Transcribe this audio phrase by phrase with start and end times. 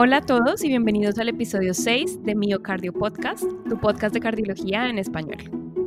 [0.00, 4.88] Hola a todos y bienvenidos al episodio 6 de Miocardio Podcast, tu podcast de cardiología
[4.88, 5.38] en español.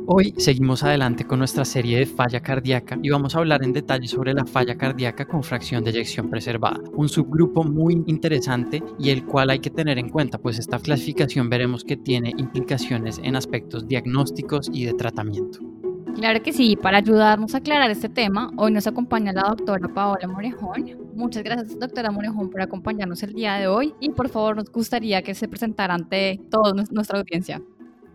[0.06, 4.06] Hoy seguimos adelante con nuestra serie de falla cardíaca y vamos a hablar en detalle
[4.06, 9.24] sobre la falla cardíaca con fracción de eyección preservada, un subgrupo muy interesante y el
[9.24, 13.88] cual hay que tener en cuenta, pues esta clasificación veremos que tiene implicaciones en aspectos
[13.88, 15.58] diagnósticos y de tratamiento.
[16.16, 20.28] Claro que sí, para ayudarnos a aclarar este tema, hoy nos acompaña la doctora Paola
[20.28, 21.01] Morejón.
[21.14, 25.22] Muchas gracias, doctora Morejón, por acompañarnos el día de hoy y por favor nos gustaría
[25.22, 27.60] que se presentara ante toda nuestra audiencia.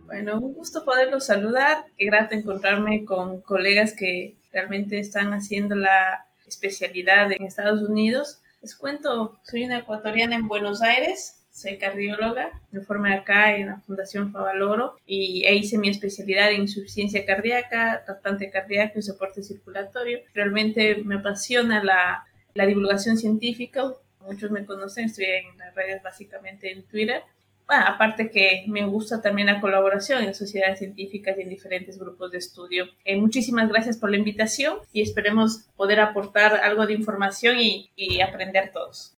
[0.06, 1.84] Bueno, un gusto poderlos saludar.
[1.96, 8.40] Qué grato encontrarme con colegas que realmente están haciendo la especialidad en Estados Unidos.
[8.62, 13.80] Les cuento, soy una ecuatoriana en Buenos Aires, soy cardióloga, me formé acá en la
[13.80, 20.20] Fundación Favaloro y e hice mi especialidad en insuficiencia cardíaca, tratante cardíaco y soporte circulatorio.
[20.34, 22.24] Realmente me apasiona la,
[22.58, 23.94] la divulgación científica,
[24.26, 27.22] muchos me conocen, estoy en las redes básicamente en Twitter.
[27.68, 32.32] Bueno, aparte que me gusta también la colaboración en sociedades científicas y en diferentes grupos
[32.32, 32.86] de estudio.
[33.04, 38.22] Eh, muchísimas gracias por la invitación y esperemos poder aportar algo de información y, y
[38.22, 39.17] aprender todos.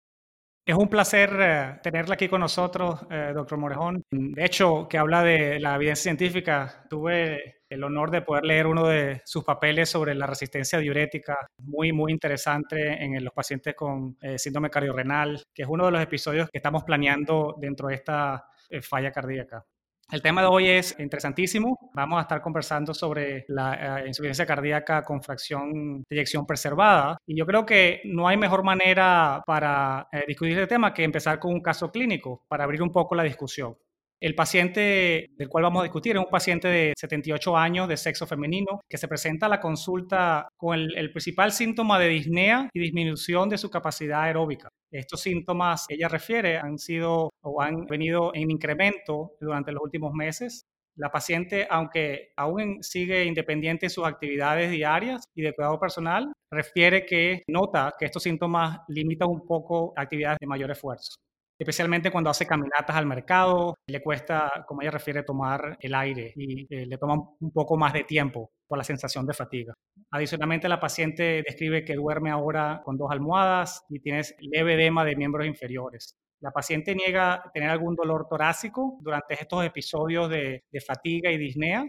[0.64, 4.03] Es un placer eh, tenerla aquí con nosotros, eh, doctor Morejón.
[4.11, 8.86] De hecho, que habla de la evidencia científica, tuve el honor de poder leer uno
[8.86, 14.38] de sus papeles sobre la resistencia diurética, muy, muy interesante en los pacientes con eh,
[14.38, 18.44] síndrome cardiorrenal, que es uno de los episodios que estamos planeando dentro de esta
[18.83, 19.64] falla cardíaca.
[20.12, 21.78] El tema de hoy es interesantísimo.
[21.94, 27.16] Vamos a estar conversando sobre la eh, insuficiencia cardíaca con fracción de eyección preservada.
[27.27, 31.38] Y yo creo que no hay mejor manera para eh, discutir este tema que empezar
[31.38, 33.77] con un caso clínico para abrir un poco la discusión.
[34.22, 38.26] El paciente del cual vamos a discutir es un paciente de 78 años de sexo
[38.26, 43.48] femenino que se presenta a la consulta con el, principal síntoma de disnea y disminución
[43.48, 44.68] de su capacidad aeróbica.
[44.92, 50.64] Estos síntomas, ella refiere, han sido o han venido en incremento durante los últimos meses.
[50.96, 57.06] La paciente, aunque aún sigue independiente en sus actividades diarias y de cuidado personal, refiere
[57.06, 61.14] que nota que estos síntomas limitan un poco actividades de mayor esfuerzo
[61.60, 66.66] especialmente cuando hace caminatas al mercado, le cuesta, como ella refiere, tomar el aire y
[66.75, 69.75] eh, le toma un poco más de tiempo por la sensación de fatiga.
[70.10, 75.16] Adicionalmente, la paciente describe que duerme ahora con dos almohadas y tiene leve edema de
[75.16, 76.16] miembros inferiores.
[76.41, 81.84] La paciente niega tener algún dolor torácico durante estos episodios de, de fatiga y disnea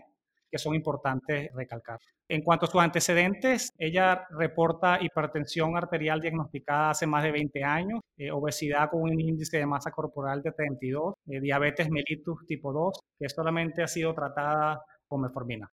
[0.51, 1.99] que son importantes recalcar.
[2.27, 8.01] En cuanto a sus antecedentes, ella reporta hipertensión arterial diagnosticada hace más de 20 años,
[8.17, 12.99] eh, obesidad con un índice de masa corporal de 32, eh, diabetes mellitus tipo 2,
[13.19, 15.69] que solamente ha sido tratada con metformina.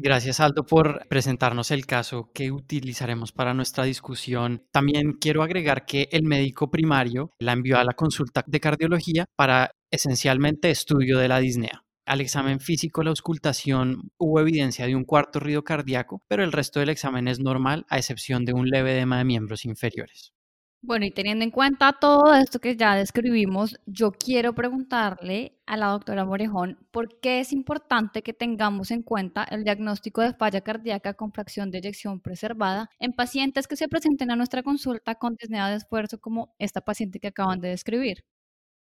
[0.00, 4.64] Gracias, Aldo, por presentarnos el caso que utilizaremos para nuestra discusión.
[4.70, 9.72] También quiero agregar que el médico primario la envió a la consulta de cardiología para
[9.90, 11.82] esencialmente estudio de la disnea.
[12.08, 16.80] Al examen físico, la auscultación, hubo evidencia de un cuarto ruido cardíaco, pero el resto
[16.80, 20.32] del examen es normal, a excepción de un leve edema de miembros inferiores.
[20.80, 25.88] Bueno, y teniendo en cuenta todo esto que ya describimos, yo quiero preguntarle a la
[25.88, 31.12] doctora Morejón por qué es importante que tengamos en cuenta el diagnóstico de falla cardíaca
[31.12, 35.68] con fracción de eyección preservada en pacientes que se presenten a nuestra consulta con disnea
[35.68, 38.24] de esfuerzo como esta paciente que acaban de describir.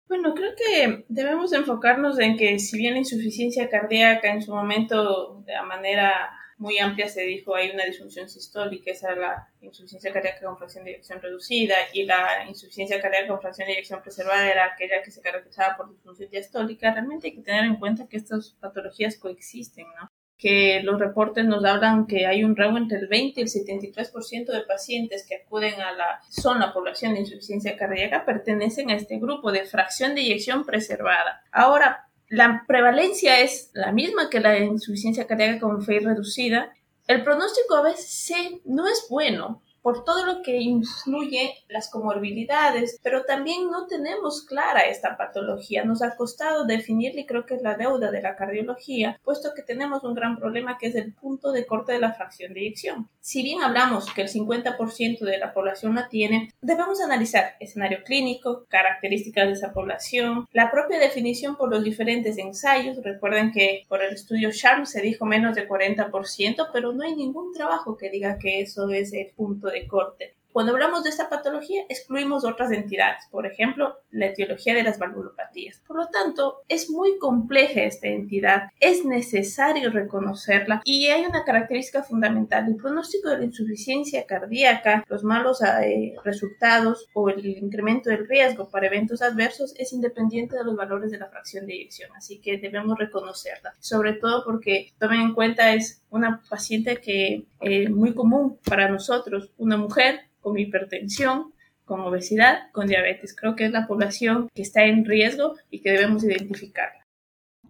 [0.09, 5.43] Bueno, creo que debemos enfocarnos en que si bien la insuficiencia cardíaca en su momento
[5.47, 10.47] de manera muy amplia se dijo hay una disfunción sistólica, esa es la insuficiencia cardíaca
[10.47, 14.67] con fracción de eyección reducida y la insuficiencia cardíaca con fracción de eyección preservada era
[14.67, 18.57] aquella que se caracterizaba por disfunción diastólica, realmente hay que tener en cuenta que estas
[18.61, 20.11] patologías coexisten, ¿no?
[20.37, 24.47] Que los reportes nos hablan que hay un rango entre el 20 y el 73%
[24.47, 29.53] de pacientes que acuden a la zona población de insuficiencia cardíaca pertenecen a este grupo
[29.53, 31.43] de fracción de eyección preservada.
[31.53, 36.73] Ahora, la prevalencia es la misma que la insuficiencia cardíaca con fe reducida.
[37.07, 43.25] El pronóstico a veces no es bueno por todo lo que influye las comorbilidades, pero
[43.25, 45.85] también no tenemos clara esta patología.
[45.85, 49.61] Nos ha costado definirla y creo que es la deuda de la cardiología, puesto que
[49.61, 53.11] tenemos un gran problema que es el punto de corte de la fracción de eyección.
[53.21, 58.65] Si bien hablamos que el 50% de la población la tiene, debemos analizar escenario clínico,
[58.71, 63.03] características de esa población, la propia definición por los diferentes ensayos.
[63.03, 67.53] Recuerden que por el estudio Sharm se dijo menos de 40%, pero no hay ningún
[67.53, 70.34] trabajo que diga que eso es el punto de corte.
[70.55, 75.83] Cuando hablamos de esta patología, excluimos otras entidades, por ejemplo, la etiología de las valvulopatías.
[75.85, 82.05] Por lo tanto, es muy compleja esta entidad, es necesario reconocerla y hay una característica
[82.05, 88.29] fundamental, el pronóstico de la insuficiencia cardíaca, los malos eh, resultados o el incremento del
[88.29, 92.39] riesgo para eventos adversos es independiente de los valores de la fracción de eyección, así
[92.39, 98.15] que debemos reconocerla, sobre todo porque tomen en cuenta es una paciente que es muy
[98.15, 101.53] común para nosotros, una mujer con hipertensión,
[101.85, 103.35] con obesidad, con diabetes.
[103.35, 107.05] Creo que es la población que está en riesgo y que debemos identificarla.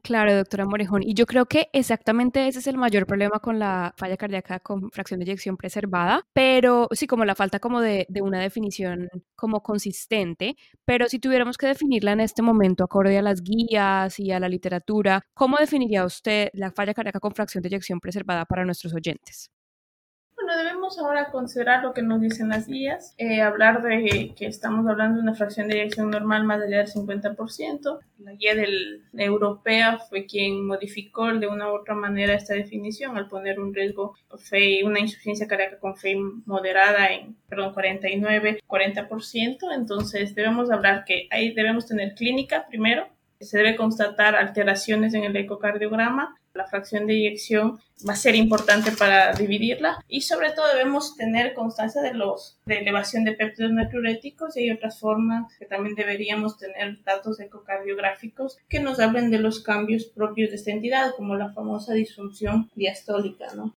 [0.03, 1.03] Claro, doctora Morejón.
[1.03, 4.91] Y yo creo que exactamente ese es el mayor problema con la falla cardíaca con
[4.91, 10.57] fracción de eyección preservada, pero sí, como la falta como de, una definición como consistente,
[10.85, 14.51] pero si tuviéramos que definirla en este momento acorde a las guías y a la
[14.51, 19.54] literatura, ¿cómo definiría usted la falla cardíaca con fracción de eyección preservada para nuestros oyentes?
[20.55, 24.87] Bueno, debemos ahora considerar lo que nos dicen las guías, eh, hablar de que estamos
[24.87, 27.99] hablando de una fracción de eyección normal más allá del 50%.
[28.19, 33.29] La guía del, europea fue quien modificó de una u otra manera esta definición al
[33.29, 34.15] poner un riesgo
[34.49, 39.75] FEI, una insuficiencia cardíaca con FEI moderada en, perdón, 49, 40%.
[39.75, 43.09] Entonces debemos hablar que ahí debemos tener clínica primero,
[43.41, 46.37] se debe constatar alteraciones en el ecocardiograma.
[46.55, 51.53] La fracción de eyección va a ser importante para dividirla y sobre todo debemos tener
[51.53, 56.57] constancia de los de elevación de péptidos natriuréticos y hay otras formas que también deberíamos
[56.57, 61.53] tener datos ecocardiográficos que nos hablen de los cambios propios de esta entidad como la
[61.53, 63.75] famosa disfunción diastólica, ¿no?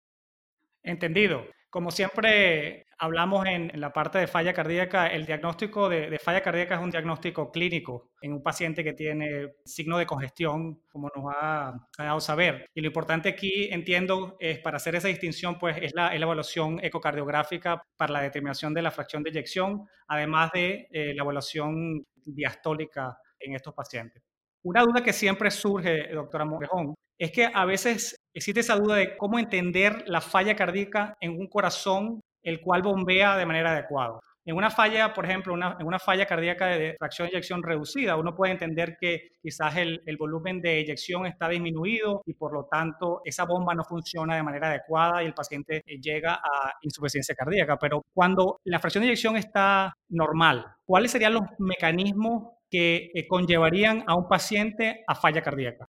[0.82, 1.55] Entendido.
[1.76, 6.80] Como siempre hablamos en, la parte de falla cardíaca, el diagnóstico de, falla cardíaca es
[6.80, 12.18] un diagnóstico clínico en un paciente que tiene signo de congestión, como nos ha, dado
[12.20, 12.64] saber.
[12.72, 17.82] Y lo importante aquí, entiendo, es para hacer esa distinción, pues es la, evaluación ecocardiográfica
[17.98, 23.54] para la determinación de la fracción de eyección, además de eh, la evaluación diastólica en
[23.54, 24.25] estos pacientes.
[24.66, 29.16] Una duda que siempre surge, doctora Morejón, es que a veces existe esa duda de
[29.16, 34.18] cómo entender la falla cardíaca en un corazón el cual bombea de manera adecuada.
[34.44, 38.34] En una falla, por ejemplo, en una falla cardíaca de fracción de eyección reducida, uno
[38.34, 43.20] puede entender que quizás el, el, volumen de eyección está disminuido y por lo tanto
[43.24, 47.76] esa bomba no funciona de manera adecuada y el paciente eh, llega a insuficiencia cardíaca.
[47.76, 54.04] Pero cuando la fracción de eyección está normal, ¿cuáles serían los mecanismos que eh, conllevarían
[54.06, 55.86] a un paciente a falla cardíaca?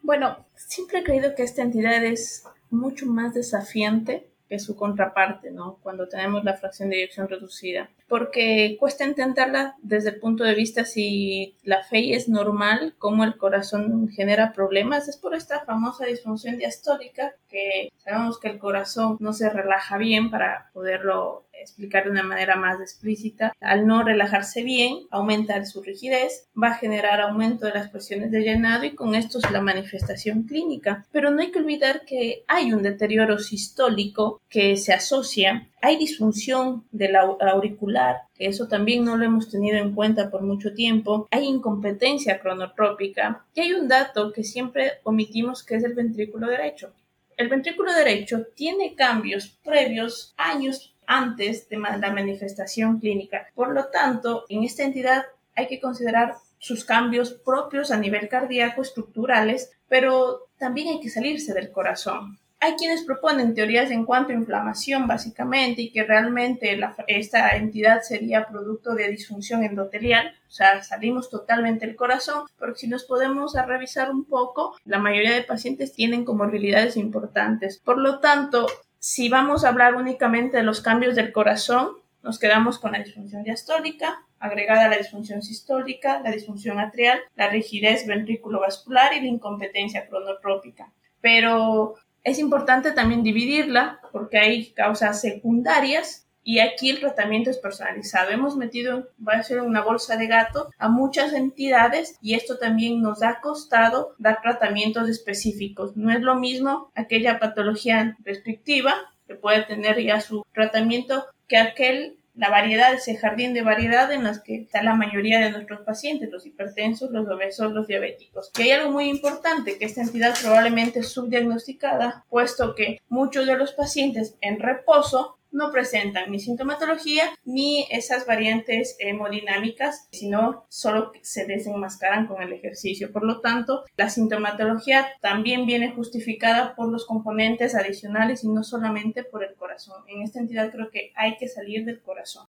[0.00, 5.78] Bueno, siempre he creído que esta entidad es mucho más desafiante que su contraparte, ¿no?
[5.82, 7.90] Cuando tenemos la fracción de eyección reducida.
[8.08, 13.38] Porque cuesta entenderla desde el punto de vista si la fe es normal, cómo el
[13.38, 15.08] corazón genera problemas.
[15.08, 20.30] Es por esta famosa disfunción diastólica que sabemos que el corazón no se relaja bien
[20.30, 26.46] para poderlo explicar de una manera más explícita, al no relajarse bien, aumentar su rigidez,
[26.60, 30.44] va a generar aumento de las presiones de llenado y con esto es la manifestación
[30.44, 31.06] clínica.
[31.12, 36.84] Pero no hay que olvidar que hay un deterioro sistólico que se asocia, hay disfunción
[36.92, 41.44] del auricular, que eso también no lo hemos tenido en cuenta por mucho tiempo, hay
[41.44, 46.92] incompetencia cronotrópica y hay un dato que siempre omitimos que es el ventrículo derecho.
[47.36, 53.48] El ventrículo derecho tiene cambios previos años antes de la manifestación clínica.
[53.54, 55.24] Por lo tanto, en esta entidad
[55.56, 61.52] hay que considerar sus cambios propios a nivel cardíaco estructurales, pero también hay que salirse
[61.52, 62.38] del corazón.
[62.60, 68.46] Hay quienes proponen teorías en cuanto a inflamación básicamente y que realmente esta entidad sería
[68.46, 74.10] producto de disfunción endotelial, o sea, salimos totalmente del corazón, porque si nos podemos revisar
[74.10, 77.82] un poco, la mayoría de pacientes tienen comorbilidades importantes.
[77.84, 78.66] Por lo tanto,
[79.04, 81.90] si vamos a hablar únicamente de los cambios del corazón,
[82.22, 87.50] nos quedamos con la disfunción diastólica, agregada a la disfunción sistólica, la disfunción atrial, la
[87.50, 90.90] rigidez ventrículo-vascular y la incompetencia cronotrópica.
[91.20, 98.30] Pero es importante también dividirla porque hay causas secundarias y aquí el tratamiento es personalizado.
[98.30, 103.02] Hemos metido, va a ser una bolsa de gato, a muchas entidades y esto también
[103.02, 105.96] nos ha costado dar tratamientos específicos.
[105.96, 108.94] No es lo mismo aquella patología restrictiva
[109.26, 114.24] que puede tener ya su tratamiento que aquel la variedad, ese jardín de variedad en
[114.24, 118.50] las que está la mayoría de nuestros pacientes, los hipertensos, los obesos, los diabéticos.
[118.58, 123.56] Y hay algo muy importante, que esta entidad probablemente es subdiagnosticada, puesto que muchos de
[123.56, 131.46] los pacientes en reposo no presentan ni sintomatología ni esas variantes hemodinámicas, sino solo se
[131.46, 133.12] desenmascaran con el ejercicio.
[133.12, 139.22] Por lo tanto, la sintomatología también viene justificada por los componentes adicionales y no solamente
[139.22, 140.02] por el corazón.
[140.08, 142.46] En esta entidad creo que hay que salir del corazón.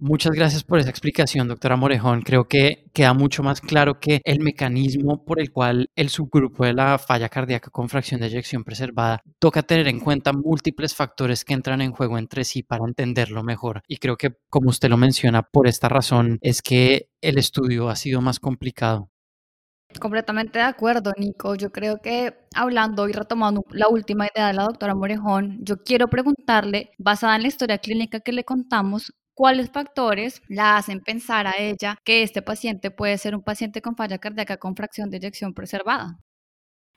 [0.00, 2.22] Muchas gracias por esa explicación, doctora Morejón.
[2.22, 6.72] Creo que queda mucho más claro que el mecanismo por el cual el subgrupo de
[6.72, 11.54] la falla cardíaca con fracción de eyección preservada toca tener en cuenta múltiples factores que
[11.54, 13.82] entran en juego entre sí para entenderlo mejor.
[13.88, 17.96] Y creo que, como usted lo menciona, por esta razón es que el estudio ha
[17.96, 19.10] sido más complicado.
[20.00, 21.56] Completamente de acuerdo, Nico.
[21.56, 26.06] Yo creo que hablando y retomando la última idea de la doctora Morejón, yo quiero
[26.06, 31.52] preguntarle, basada en la historia clínica que le contamos, ¿Cuáles factores la hacen pensar a
[31.56, 35.54] ella que este paciente puede ser un paciente con falla cardíaca con fracción de eyección
[35.54, 36.18] preservada?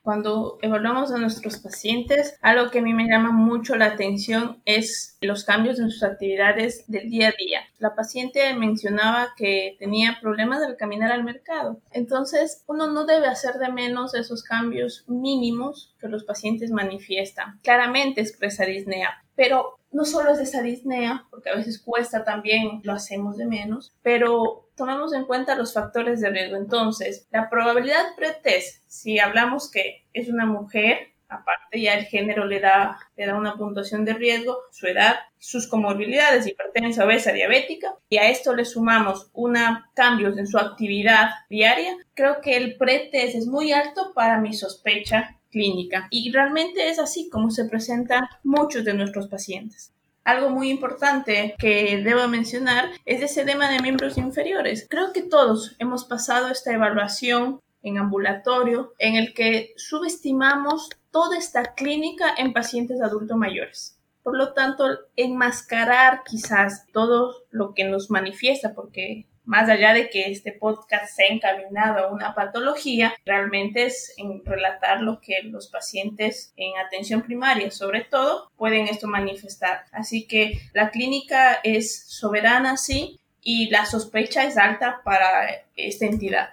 [0.02, 5.16] Cuando evaluamos a nuestros pacientes, algo que a mí me llama mucho la atención es
[5.20, 7.60] los cambios en sus actividades del día a día.
[7.78, 11.80] La paciente mencionaba que tenía problemas al caminar al mercado.
[11.92, 17.60] Entonces, uno no debe hacer de menos esos cambios mínimos que los pacientes manifiestan.
[17.62, 22.92] Claramente expresa disnea, pero no solo es esa disnea, porque a veces cuesta también, lo
[22.92, 26.56] hacemos de menos, pero tomemos en cuenta los factores de riesgo.
[26.56, 32.60] Entonces, la probabilidad pretest, si hablamos que es una mujer, aparte ya el género le
[32.60, 38.18] da, le da una puntuación de riesgo, su edad, sus comorbilidades, hipertensa, obesa, diabética, y
[38.18, 43.46] a esto le sumamos una cambios en su actividad diaria, creo que el pretest es
[43.46, 46.08] muy alto para mi sospecha clínica.
[46.10, 49.92] Y realmente es así como se presentan muchos de nuestros pacientes.
[50.24, 54.86] Algo muy importante que debo mencionar es ese edema de miembros inferiores.
[54.88, 61.74] Creo que todos hemos pasado esta evaluación en ambulatorio en el que subestimamos toda esta
[61.74, 63.98] clínica en pacientes adultos mayores.
[64.22, 64.84] Por lo tanto,
[65.16, 71.26] enmascarar quizás todo lo que nos manifiesta, porque más allá de que este podcast sea
[71.28, 77.70] encaminado a una patología, realmente es en relatar lo que los pacientes en atención primaria,
[77.70, 79.84] sobre todo, pueden esto manifestar.
[79.92, 86.50] Así que la clínica es soberana, sí, y la sospecha es alta para esta entidad.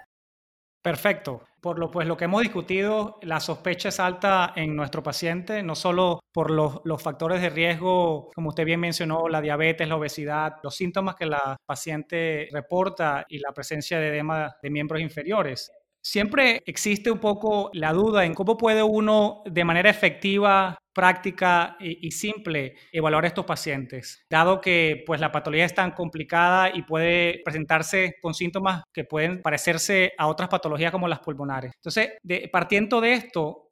[0.82, 1.42] Perfecto.
[1.60, 5.74] Por lo, pues, lo que hemos discutido, la sospecha es alta en nuestro paciente, no
[5.74, 10.54] solo por los, los, factores de riesgo, como usted bien mencionó, la diabetes, la obesidad,
[10.62, 15.70] los síntomas que la paciente reporta y la presencia de edema de miembros inferiores.
[16.04, 22.10] Siempre existe un poco la duda en cómo puede uno de manera efectiva práctica y,
[22.10, 27.42] simple evaluar a estos pacientes, dado que pues la patología es tan complicada y puede
[27.44, 31.72] presentarse con síntomas que pueden parecerse a otras patologías como las pulmonares.
[31.76, 32.12] Entonces,
[32.50, 33.68] partiendo de esto,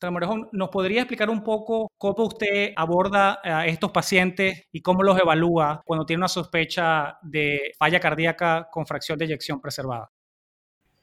[0.52, 5.82] ¿nos podría explicar un poco cómo usted aborda a estos pacientes y cómo los evalúa
[5.85, 10.08] cuando tiene una sospecha de falla cardíaca con fracción de eyección preservada?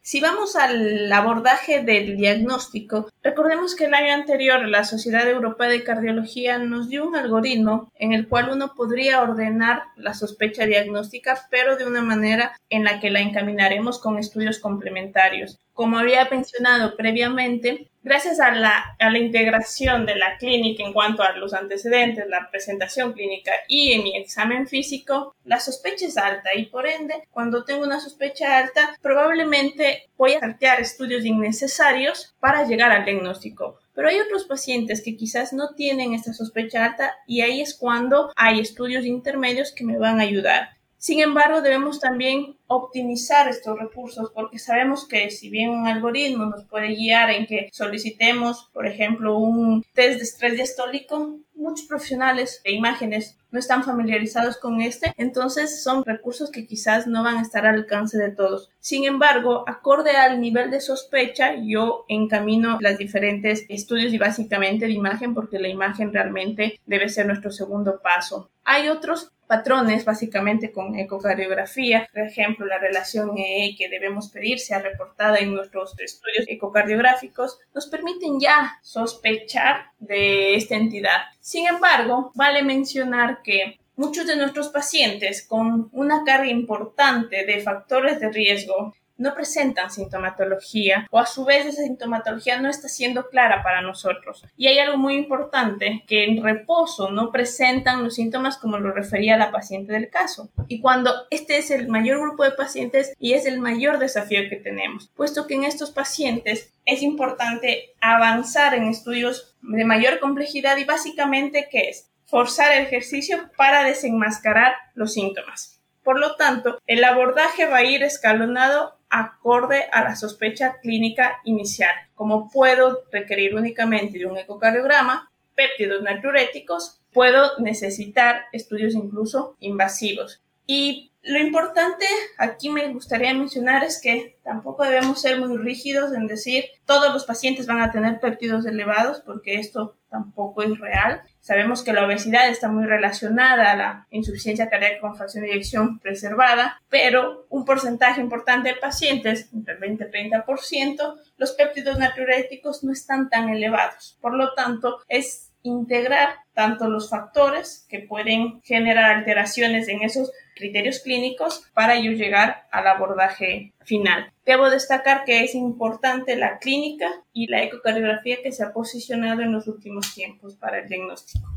[0.07, 5.83] Si vamos al abordaje del diagnóstico, recordemos que el año anterior la Sociedad Europea de
[5.83, 11.75] Cardiología nos dio un algoritmo en el cual uno podría ordenar la sospecha diagnóstica, pero
[11.75, 15.57] de una manera en la que la encaminaremos con estudios complementarios.
[15.73, 21.55] Como había mencionado previamente, gracias a la, integración de la clínica en cuanto a los
[21.55, 26.85] antecedentes, la presentación clínica y en mi examen físico, la sospecha es alta y por
[26.85, 33.05] ende, cuando tengo una sospecha alta, probablemente voy a saltear estudios innecesarios para llegar al
[33.05, 33.79] diagnóstico.
[33.95, 38.31] Pero hay otros pacientes que quizás no tienen esta sospecha alta y ahí es cuando
[38.35, 40.74] hay estudios intermedios que me van a ayudar.
[41.05, 46.63] Sin embargo, debemos también optimizar estos recursos porque sabemos que si bien un algoritmo nos
[46.63, 52.71] puede guiar en que solicitemos, por ejemplo, un test de estrés diastólico, muchos profesionales de
[52.71, 57.67] imágenes no están familiarizados con este, entonces son recursos que quizás no van a estar
[57.67, 58.71] al alcance de todos.
[58.79, 64.93] Sin embargo, acorde al nivel de sospecha, yo encamino las diferentes estudios y básicamente de
[64.93, 68.49] imagen porque la imagen realmente debe ser nuestro segundo paso.
[68.63, 74.79] Hay otros patrones básicamente con ecocardiografía, por ejemplo, la relación EE que debemos pedir sea
[74.79, 81.21] reportada en nuestros estudios ecocardiográficos, nos permiten ya sospechar de esta entidad.
[81.39, 88.19] Sin embargo, vale mencionar que muchos de nuestros pacientes con una carga importante de factores
[88.19, 93.63] de riesgo no presentan sintomatología o a su vez esa sintomatología no está siendo clara
[93.63, 94.43] para nosotros.
[94.57, 99.37] Y hay algo muy importante, que en reposo no presentan los síntomas como lo refería
[99.37, 100.49] la paciente del caso.
[100.67, 104.57] Y cuando este es el mayor grupo de pacientes y es el mayor desafío que
[104.57, 110.85] tenemos, puesto que en estos pacientes es importante avanzar en estudios de mayor complejidad y
[110.85, 112.09] básicamente ¿qué es?
[112.25, 115.79] forzar el ejercicio para desenmascarar los síntomas.
[116.03, 121.93] Por lo tanto, el abordaje va a ir escalonado acorde a la sospecha clínica inicial.
[122.15, 130.41] Como puedo requerir únicamente de un ecocardiograma, péptidos natriuréticos, puedo necesitar estudios incluso invasivos.
[130.67, 132.05] Y lo importante
[132.37, 137.25] aquí me gustaría mencionar es que tampoco debemos ser muy rígidos en decir todos los
[137.25, 141.21] pacientes van a tener péptidos elevados porque esto tampoco es real.
[141.45, 145.99] Sabemos que la obesidad está muy relacionada a la insuficiencia cardíaca con fracción de eyección
[145.99, 152.83] preservada, pero un porcentaje importante de pacientes, entre el 20 y 30%, los péptidos natriuréticos
[152.83, 154.17] no están tan elevados.
[154.21, 160.99] Por lo tanto, es integrar tanto los factores que pueden generar alteraciones en esos criterios
[160.99, 164.31] clínicos para yo llegar al abordaje final.
[164.45, 169.51] Debo destacar que es importante la clínica y la ecocardiografía que se ha posicionado en
[169.51, 171.49] los últimos tiempos para el diagnóstico.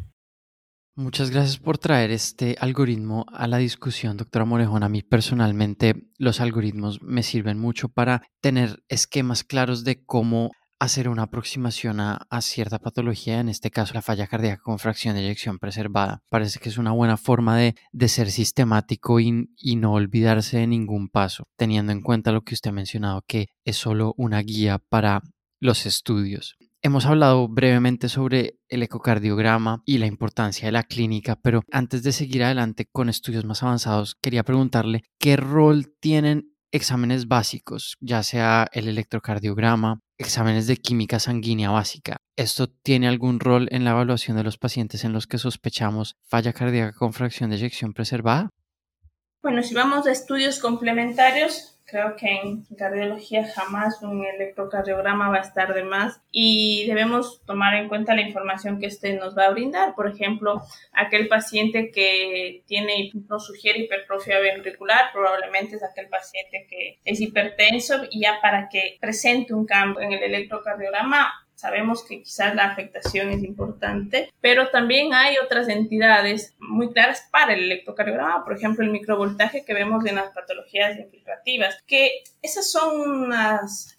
[0.99, 4.83] Muchas gracias por traer este algoritmo a la discusión, doctora Morejón.
[4.83, 11.09] A mí personalmente los algoritmos me sirven mucho para tener esquemas claros de cómo hacer
[11.09, 15.59] una aproximación a, cierta patología, en este caso la falla cardíaca con fracción de eyección
[15.59, 16.23] preservada.
[16.31, 17.75] Parece que es una buena forma de,
[18.09, 22.71] ser sistemático y, y, no olvidarse de ningún paso, teniendo en cuenta lo que usted
[22.71, 25.23] ha mencionado, que es solo una guía para
[25.61, 26.57] los estudios.
[26.81, 32.13] Hemos hablado brevemente sobre el ecocardiograma y la importancia de la clínica, pero antes de
[32.13, 38.69] seguir adelante con estudios más avanzados, quería preguntarle qué rol tienen exámenes básicos, ya sea
[38.73, 42.19] el electrocardiograma, exámenes de química sanguínea básica.
[42.37, 46.53] ¿Esto tiene algún rol en la evaluación de los pacientes en los que sospechamos falla
[46.53, 48.51] cardíaca con fracción de eyección preservada?
[49.43, 55.41] Bueno, si vamos a estudios complementarios, Creo que en cardiología jamás un electrocardiograma va a
[55.41, 59.51] estar de más y debemos tomar en cuenta la información que este nos va a
[59.51, 59.95] brindar.
[59.95, 60.61] Por ejemplo,
[60.93, 68.03] aquel paciente que tiene, nos sugiere hipertrofia ventricular, probablemente es aquel paciente que es hipertenso
[68.11, 73.31] y ya para que presente un cambio en el electrocardiograma Sabemos que quizás la afectación
[73.31, 78.93] es importante, pero también hay otras entidades muy claras para el electrocardiograma, por ejemplo, el
[78.93, 83.33] microvoltaje que vemos en las patologías infiltrativas, que esas son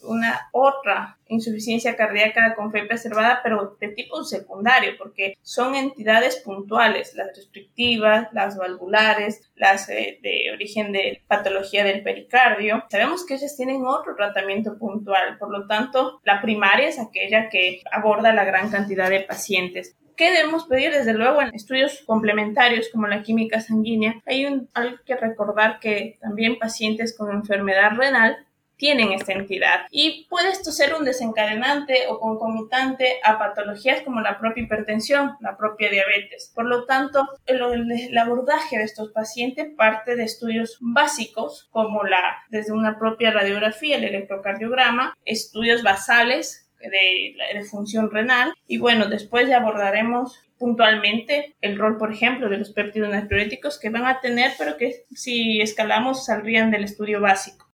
[0.03, 7.15] una otra insuficiencia cardíaca con fe preservada, pero de tipo secundario, porque son entidades puntuales,
[7.15, 12.83] las restrictivas, las valvulares, las eh, de origen de patología del pericardio.
[12.89, 17.81] Sabemos que ellas tienen otro tratamiento puntual, por lo tanto, la primaria es aquella que
[17.91, 19.95] aborda la gran cantidad de pacientes.
[20.19, 20.91] ¿Qué debemos pedir?
[20.91, 26.17] Desde luego, en estudios complementarios como la química sanguínea, hay un, algo que recordar que
[26.19, 28.35] también pacientes con enfermedad renal
[28.79, 29.81] tienen esta entidad.
[29.91, 35.57] Y puede esto ser un desencadenante o concomitante a patologías como la propia hipertensión, la
[35.57, 36.51] propia diabetes.
[36.55, 42.71] Por lo tanto, el, abordaje de estos pacientes parte de estudios básicos como la, desde
[42.71, 49.57] una propia radiografía, el electrocardiograma, estudios basales de, de función renal y bueno, después ya
[49.57, 54.77] abordaremos puntualmente el rol, por ejemplo, de los péptidos natriuréticos que van a tener, pero
[54.77, 57.68] que si escalamos saldrían del estudio básico.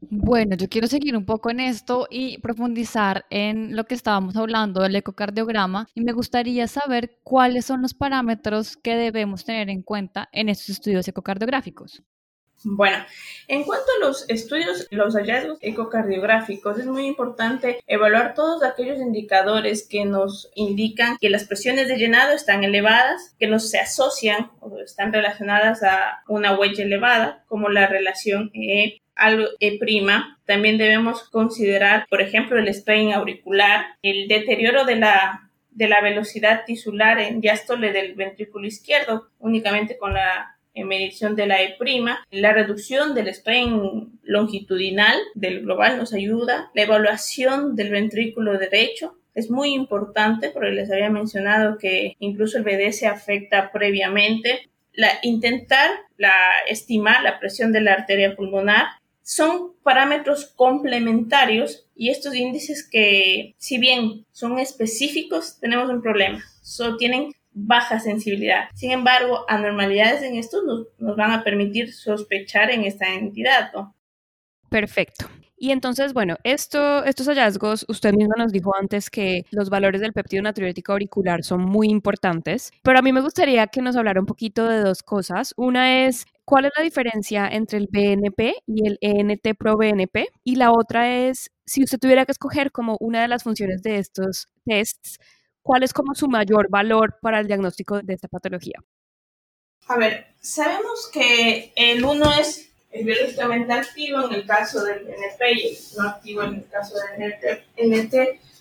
[0.00, 4.82] Bueno, yo quiero seguir un poco en esto y profundizar en lo que estábamos hablando
[4.82, 10.28] del ecocardiograma y me gustaría saber cuáles son los parámetros que debemos tener en cuenta
[10.32, 12.02] en estos estudios ecocardiográficos.
[12.64, 12.96] Bueno,
[13.48, 19.86] en cuanto a los estudios, los hallazgos ecocardiográficos, es muy importante evaluar todos aquellos indicadores
[19.86, 24.78] que nos indican que las presiones de llenado están elevadas, que no se asocian o
[24.78, 29.78] están relacionadas a una huella elevada, como la relación E al E'.
[30.44, 35.42] También debemos considerar, por ejemplo, el strain auricular, el deterioro de la
[35.76, 41.62] de la velocidad tisular en diástole del ventrículo izquierdo, únicamente con la medición de la
[41.62, 41.76] E',
[42.30, 49.50] la reducción del strain longitudinal del global nos ayuda, la evaluación del ventrículo derecho, es
[49.50, 54.68] muy importante porque les había mencionado que incluso el BDS afecta previamente.
[54.94, 56.32] La, intentar la,
[56.70, 58.86] estimar la presión de la arteria pulmonar
[59.26, 66.44] son parámetros complementarios y estos índices que, si bien son específicos, tenemos un problema.
[66.62, 68.68] Solo tienen baja sensibilidad.
[68.74, 73.72] Sin embargo, anormalidades en estos nos, van a permitir sospechar en esta entidad.
[74.70, 75.28] Perfecto.
[75.56, 80.12] Y entonces, bueno, esto, estos hallazgos, usted mismo nos dijo antes que los valores del
[80.12, 84.26] péptido natriurético auricular son muy importantes, pero a mí me gustaría que nos hablara un
[84.26, 85.54] poquito de dos cosas.
[85.56, 90.28] Una es ¿Cuál es la diferencia entre el BNP y el ENT-proBNP?
[90.44, 93.98] Y la otra es, si usted tuviera que escoger como una de las funciones de
[93.98, 95.18] estos tests,
[95.66, 98.78] ¿Cuál es como su mayor valor para el diagnóstico de esta patología?
[99.88, 102.65] A ver, sabemos que el 1 es
[102.96, 107.34] el biológicamente activo en el caso del NP y no activo en el caso del
[107.76, 108.14] NT.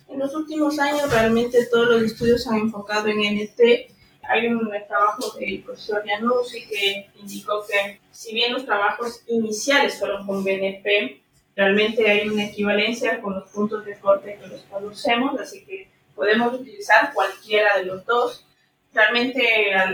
[0.10, 3.91] En los últimos años realmente todos los estudios se han enfocado en NT.
[4.28, 10.26] Hay un trabajo del profesor Januzzi que indicó que si bien los trabajos iniciales fueron
[10.26, 11.21] con BNP,
[11.56, 16.54] realmente hay una equivalencia con los puntos de corte que los conocemos, así que podemos
[16.54, 18.45] utilizar cualquiera de los dos.
[18.96, 19.44] Realmente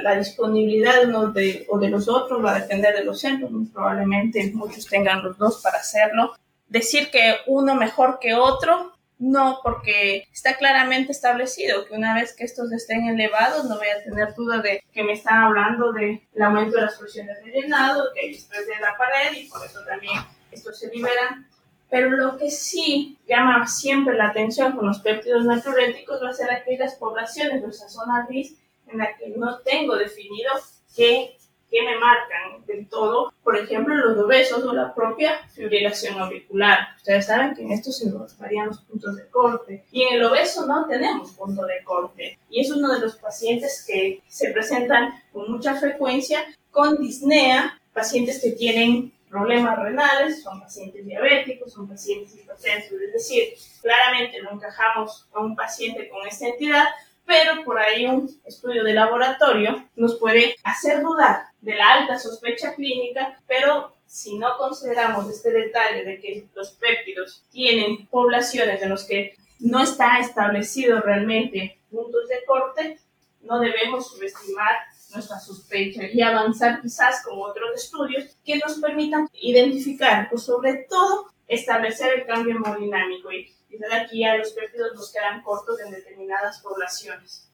[0.04, 3.52] la, disponibilidad de uno de, o de los otros va a depender de los centros,
[3.74, 6.36] probablemente muchos tengan los dos para hacerlo.
[6.70, 12.44] Decir que uno mejor que otro, no, porque está claramente establecido que una vez que
[12.44, 16.76] estos estén elevados, no voy a tener duda de que me están hablando del aumento
[16.76, 20.14] de las presiones de llenado, que hay estrés de la pared y por eso también
[20.52, 21.48] estos se liberan
[21.92, 26.50] pero lo que sí llama siempre la atención con los péptidos natriuréticos va a ser
[26.50, 28.56] aquellas poblaciones de esa zona gris
[28.92, 30.52] en la que no tengo definido
[30.96, 31.38] qué,
[31.70, 33.34] qué me marcan del todo.
[33.44, 36.90] Por ejemplo, los obesos o la propia fibrilación auricular.
[36.98, 39.86] Ustedes saben que en esto se varían los puntos de corte.
[39.92, 42.38] Y en el obeso no tenemos punto de corte.
[42.50, 48.42] Y es uno de los pacientes que se presentan con mucha frecuencia con disnea, pacientes
[48.42, 55.28] que tienen problemas renales, son pacientes diabéticos, son pacientes hipertensos, es decir, claramente no encajamos
[55.34, 56.86] a un paciente con esta entidad,
[57.26, 62.74] pero por ahí un estudio de laboratorio nos puede hacer dudar de la alta sospecha
[62.74, 69.06] clínica, pero si no consideramos este detalle de que los péptidos tienen poblaciones en las
[69.06, 73.00] que no está establecido realmente puntos de corte,
[73.44, 74.76] no debemos subestimar
[75.14, 81.31] nuestra sospecha y avanzar quizás con otros estudios que nos permitan identificar o sobre todo
[81.52, 86.62] establecer el cambio hemodinámico y quizás aquí ya los péptidos nos quedan cortos en determinadas
[86.62, 87.54] poblaciones.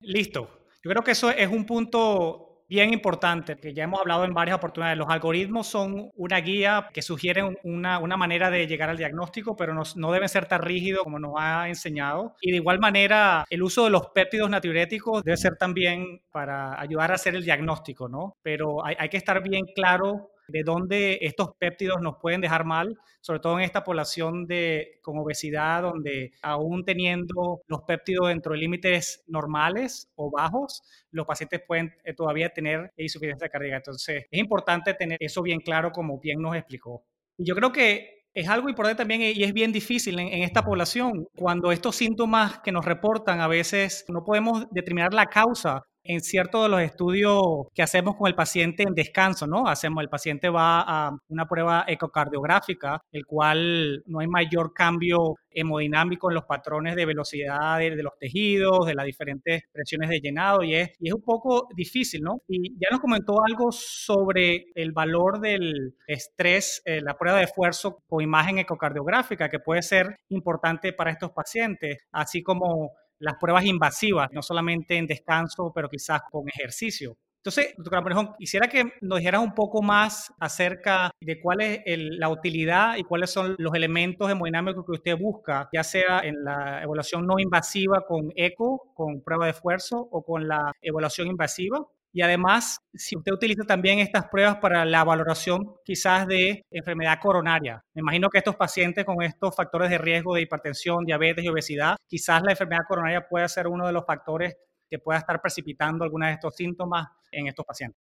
[0.00, 0.48] Listo.
[0.84, 4.58] Yo creo que eso es un punto bien importante, que ya hemos hablado en varias
[4.58, 4.98] oportunidades.
[4.98, 9.74] Los algoritmos son una guía que sugieren una, una manera de llegar al diagnóstico, pero
[9.74, 12.36] no, no deben ser tan rígidos como nos ha enseñado.
[12.40, 17.10] Y de igual manera, el uso de los péptidos natriuréticos debe ser también para ayudar
[17.10, 18.36] a hacer el diagnóstico, ¿no?
[18.42, 22.98] Pero hay, hay que estar bien claro de dónde estos péptidos nos pueden dejar mal,
[23.20, 28.58] sobre todo en esta población de, con obesidad, donde aún teniendo los péptidos dentro de
[28.58, 33.76] límites normales o bajos, los pacientes pueden eh, todavía tener insuficiencia cardíaca.
[33.76, 37.04] Entonces, es importante tener eso bien claro, como bien nos explicó.
[37.36, 41.26] Y yo creo que es algo importante también y es bien difícil en, esta población
[41.36, 46.62] cuando estos síntomas que nos reportan a veces no podemos determinar la causa en ciertos
[46.62, 49.68] de los estudios que hacemos con el paciente en descanso, ¿no?
[49.68, 56.30] Hacemos, el paciente va a una prueba ecocardiográfica, el cual no hay mayor cambio hemodinámico
[56.30, 60.74] en los patrones de velocidad de, los tejidos, de las diferentes presiones de llenado, y
[60.76, 62.40] es, un poco difícil, ¿no?
[62.48, 68.02] Y ya nos comentó algo sobre el valor del estrés, eh, la prueba de esfuerzo
[68.08, 74.30] con imagen ecocardiográfica, que puede ser importante para estos pacientes, así como las pruebas invasivas,
[74.32, 77.16] no solamente en descanso, pero quizás con ejercicio.
[77.38, 82.28] Entonces, doctora Morejón, quisiera que nos dijeras un poco más acerca de cuál es la
[82.28, 87.26] utilidad y cuáles son los elementos hemodinámicos que usted busca, ya sea en la evaluación
[87.26, 91.86] no invasiva con eco, con prueba de esfuerzo o con la evaluación invasiva.
[92.12, 97.84] Y además, si usted utiliza también estas pruebas para la valoración quizás de enfermedad coronaria,
[97.94, 101.96] me imagino que estos pacientes con estos factores de riesgo de hipertensión, diabetes y obesidad,
[102.06, 104.56] quizás la enfermedad coronaria pueda ser uno de los factores
[104.88, 108.00] que pueda estar precipitando algunos de estos síntomas en estos pacientes.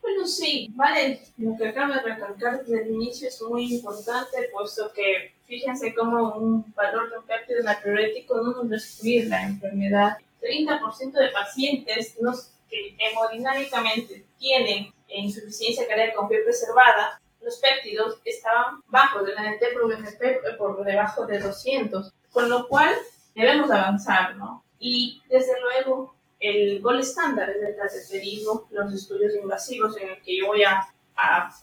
[0.00, 4.92] Bueno, sí, vale, lo que acabo de recalcar desde el inicio es muy importante, puesto
[4.92, 10.18] que fíjense cómo un valor de un péptido natriurético no nos describe la enfermedad.
[10.40, 18.80] 30% de pacientes nos que hemodinámicamente tienen insuficiencia cardíaca con fiebre preservada, los péptidos estaban
[18.86, 22.94] bajos del NT por por debajo de 200, con lo cual
[23.34, 24.64] debemos avanzar, ¿no?
[24.78, 30.38] Y desde luego el gol estándar es el cateterismo, los estudios invasivos en el que
[30.38, 30.88] yo voy a,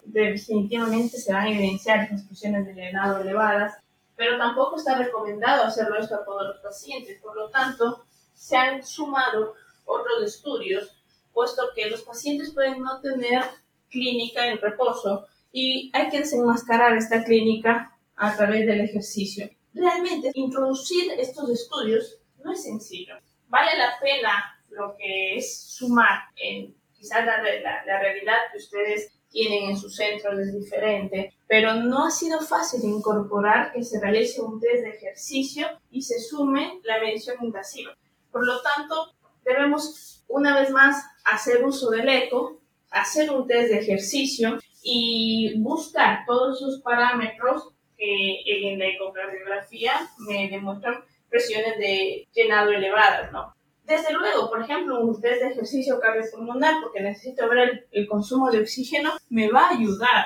[0.06, 3.78] definitivamente se van a evidenciar las presiones de llenado elevadas,
[4.16, 8.84] pero tampoco está recomendado hacerlo esto a todos los pacientes, por lo tanto se han
[8.84, 10.99] sumado otros estudios
[11.40, 13.42] puesto que los pacientes pueden no tener
[13.90, 19.50] clínica en reposo y hay que desenmascarar esta clínica a través del ejercicio.
[19.74, 23.16] Realmente, introducir estos estudios no es sencillo.
[23.48, 29.70] Vale la pena lo que es sumar en quizás la, la, realidad que ustedes tienen
[29.70, 34.60] en sus centros es diferente, pero no ha sido fácil incorporar que se realice un
[34.60, 37.96] test de ejercicio y se sume la medición invasiva.
[38.30, 39.14] Por lo tanto,
[39.46, 42.62] debemos una vez más hacer uso del eco,
[42.92, 50.50] hacer un test de ejercicio y buscar todos esos parámetros que en la ecocardiografía me
[50.50, 53.54] demuestran presiones de llenado elevadas, ¿no?
[53.84, 58.60] Desde luego, por ejemplo, un test de ejercicio cardiopulmonar, porque necesito ver el, consumo de
[58.60, 60.26] oxígeno, me va a ayudar.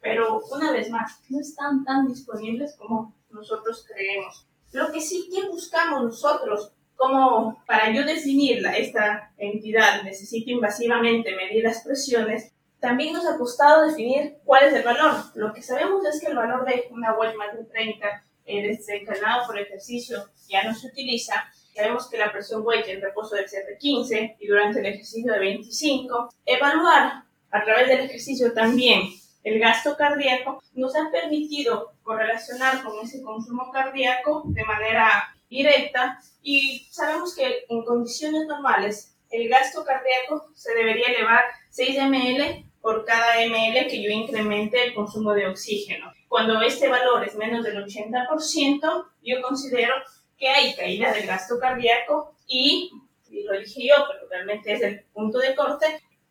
[0.00, 4.46] Pero una vez más, no están tan disponibles como nosotros creemos.
[4.72, 11.64] Lo que sí que buscamos nosotros, como para yo definir esta entidad, necesito invasivamente medir
[11.64, 15.14] las presiones, también nos ha costado definir cuál es el valor.
[15.34, 18.06] Lo que sabemos es que el valor de una más de 30
[18.44, 21.50] eh, desencadenado por ejercicio ya no se utiliza.
[21.74, 25.32] Sabemos que la presión Welch en reposo debe ser de 15 y durante el ejercicio
[25.32, 26.34] de 25.
[26.44, 29.04] Evaluar a través del ejercicio también
[29.42, 36.86] el gasto cardíaco nos ha permitido correlacionar con ese consumo cardíaco de manera directa y
[36.90, 43.44] sabemos que en condiciones normales el gasto cardíaco se debería elevar 6 ml por cada
[43.44, 46.12] ml que yo incremente el consumo de oxígeno.
[46.28, 49.94] Cuando este valor es menos del 80%, yo considero
[50.38, 52.90] que hay caída del gasto cardíaco y,
[53.28, 55.86] y lo dije yo, pero realmente es el punto de corte,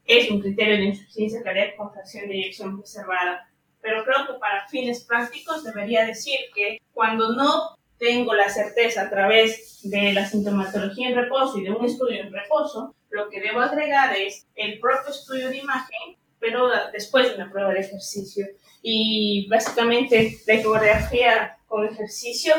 [0.05, 3.47] es un criterio de insuficiencia cardíaca con fracción de eyección preservada.
[3.81, 9.09] Pero creo que para fines prácticos debería decir que cuando no tengo la certeza a
[9.09, 13.59] través de la sintomatología en reposo y de un estudio en reposo, lo que debo
[13.59, 18.47] agregar es el propio estudio de imagen pero después de una prueba de ejercicio.
[18.81, 22.53] Y básicamente la ecografía con ejercicio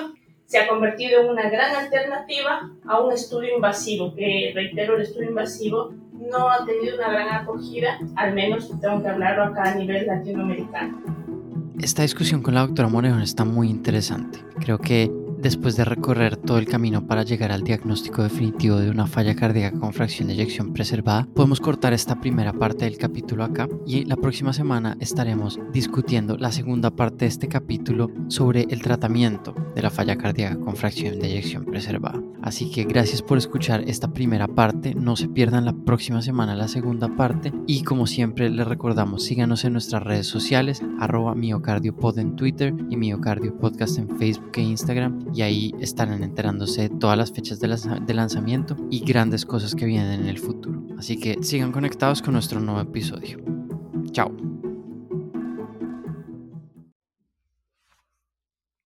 [0.46, 5.30] se ha convertido en una gran alternativa a un estudio invasivo, que reitero, el estudio
[5.30, 10.06] invasivo no ha tenido una gran acogida, al menos tengo que hablarlo acá a nivel
[10.06, 11.02] latinoamericano.
[11.80, 14.40] Esta discusión con la doctora Morejón está muy interesante.
[14.58, 15.10] Creo que
[15.42, 19.80] Después de recorrer todo el camino para llegar al diagnóstico definitivo de una falla cardíaca
[19.80, 24.16] con fracción de eyección preservada, podemos cortar esta primera parte del capítulo acá y la
[24.16, 29.88] próxima semana estaremos discutiendo la segunda parte de este capítulo sobre el tratamiento de la
[29.88, 32.22] falla cardíaca con fracción de eyección preservada.
[32.42, 36.68] Así que gracias por escuchar esta primera parte, no se pierdan la próxima semana la
[36.68, 42.36] segunda parte y como siempre les recordamos síganos en nuestras redes sociales arroba miocardiopod en
[42.36, 47.60] Twitter y miocardiopodcast en Facebook e Instagram y ahí estarán enterándose de todas las fechas
[47.60, 50.82] de, lanzamiento y grandes cosas que vienen en el futuro.
[50.98, 53.38] Así que sigan conectados con nuestro nuevo episodio.
[54.12, 54.59] Chao.